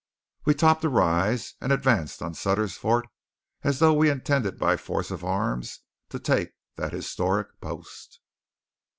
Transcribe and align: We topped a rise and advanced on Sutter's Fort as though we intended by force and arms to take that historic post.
We 0.45 0.55
topped 0.55 0.83
a 0.83 0.89
rise 0.89 1.53
and 1.61 1.71
advanced 1.71 2.23
on 2.23 2.33
Sutter's 2.33 2.75
Fort 2.75 3.05
as 3.61 3.77
though 3.77 3.93
we 3.93 4.09
intended 4.09 4.57
by 4.57 4.75
force 4.75 5.11
and 5.11 5.21
arms 5.23 5.81
to 6.09 6.17
take 6.17 6.53
that 6.75 6.91
historic 6.91 7.61
post. 7.61 8.19